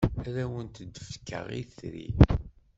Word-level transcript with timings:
Ad 0.25 0.35
awent-d-fkeɣ 0.43 1.47
itri. 1.61 2.09